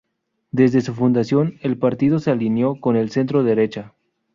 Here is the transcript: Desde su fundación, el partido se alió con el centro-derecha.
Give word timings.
Desde 0.51 0.81
su 0.81 0.95
fundación, 0.95 1.59
el 1.61 1.77
partido 1.77 2.17
se 2.17 2.31
alió 2.31 2.79
con 2.81 2.95
el 2.95 3.11
centro-derecha. 3.11 3.93